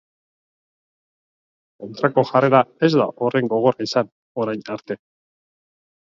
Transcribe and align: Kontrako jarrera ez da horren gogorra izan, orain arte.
Kontrako 1.83 2.23
jarrera 2.31 2.63
ez 2.89 2.91
da 2.95 3.07
horren 3.27 3.51
gogorra 3.53 3.87
izan, 3.91 4.11
orain 4.47 4.67
arte. 4.79 5.01